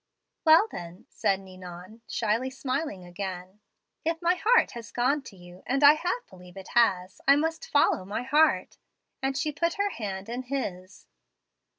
[0.45, 3.59] "'Well, then,' said Ninon, shyly smiling again,
[4.03, 7.69] 'if my heart has gone to you, and I half believe it has, I must
[7.69, 8.79] follow my heart';
[9.21, 11.05] and she put her hand in his."